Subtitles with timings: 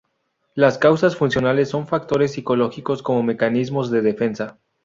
[0.55, 4.57] Las causas funcionales son factores psicológicos como mecanismos de defensa.